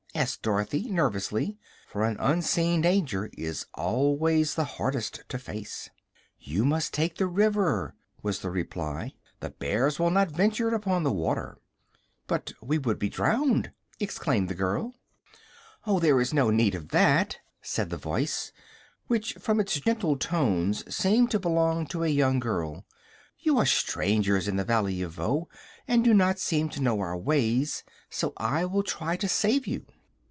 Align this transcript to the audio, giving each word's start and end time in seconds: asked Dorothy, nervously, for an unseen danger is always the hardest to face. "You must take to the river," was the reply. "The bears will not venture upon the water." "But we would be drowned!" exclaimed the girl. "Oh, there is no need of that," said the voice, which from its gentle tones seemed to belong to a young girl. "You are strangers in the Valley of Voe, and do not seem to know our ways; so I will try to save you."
asked 0.13 0.41
Dorothy, 0.41 0.89
nervously, 0.89 1.57
for 1.87 2.03
an 2.03 2.17
unseen 2.19 2.81
danger 2.81 3.29
is 3.37 3.65
always 3.73 4.53
the 4.53 4.65
hardest 4.75 5.23
to 5.29 5.39
face. 5.39 5.89
"You 6.37 6.65
must 6.65 6.93
take 6.93 7.15
to 7.15 7.19
the 7.23 7.27
river," 7.27 7.95
was 8.21 8.39
the 8.39 8.51
reply. 8.51 9.13
"The 9.39 9.51
bears 9.51 9.99
will 9.99 10.11
not 10.11 10.27
venture 10.29 10.75
upon 10.75 11.03
the 11.03 11.13
water." 11.13 11.57
"But 12.27 12.51
we 12.61 12.77
would 12.77 12.99
be 12.99 13.07
drowned!" 13.09 13.71
exclaimed 14.01 14.49
the 14.49 14.53
girl. 14.53 14.93
"Oh, 15.87 15.97
there 15.97 16.19
is 16.19 16.33
no 16.33 16.49
need 16.49 16.75
of 16.75 16.89
that," 16.89 17.37
said 17.61 17.89
the 17.89 17.97
voice, 17.97 18.51
which 19.07 19.35
from 19.35 19.61
its 19.61 19.79
gentle 19.79 20.17
tones 20.17 20.83
seemed 20.93 21.31
to 21.31 21.39
belong 21.39 21.87
to 21.87 22.03
a 22.03 22.09
young 22.09 22.37
girl. 22.37 22.85
"You 23.39 23.57
are 23.57 23.65
strangers 23.65 24.47
in 24.49 24.57
the 24.57 24.65
Valley 24.65 25.01
of 25.01 25.13
Voe, 25.13 25.47
and 25.87 26.03
do 26.03 26.13
not 26.13 26.37
seem 26.37 26.67
to 26.71 26.81
know 26.81 26.99
our 26.99 27.17
ways; 27.17 27.83
so 28.09 28.33
I 28.35 28.65
will 28.65 28.83
try 28.83 29.15
to 29.15 29.29
save 29.29 29.65
you." 29.65 29.85